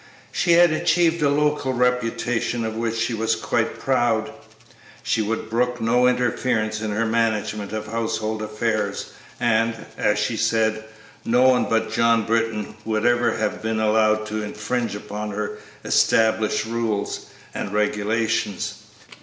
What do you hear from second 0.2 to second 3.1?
She had achieved a local reputation of which